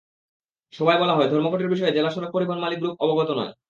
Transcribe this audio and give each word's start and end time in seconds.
সভায় 0.73 0.99
বলা 0.99 1.13
হয়, 1.13 1.27
ধর্মঘটের 1.27 1.71
বিষয়ে 1.73 1.91
জেলা 1.91 2.09
সড়ক 2.09 2.31
পরিবহন 2.33 2.59
মালিক 2.59 2.79
গ্রুপ 2.79 2.95
অবগত 3.01 3.29
নয়। 3.31 3.51